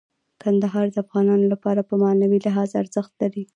کندهار 0.41 0.87
د 0.91 0.95
افغانانو 1.03 1.45
لپاره 1.53 1.81
په 1.89 1.93
معنوي 2.03 2.39
لحاظ 2.45 2.69
ارزښت 2.81 3.11
لري. 3.21 3.43